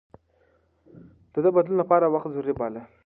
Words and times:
ده 1.31 1.39
د 1.45 1.47
بدلون 1.55 1.77
لپاره 1.81 2.05
وخت 2.13 2.29
ضروري 2.35 2.53
باله. 2.59 2.81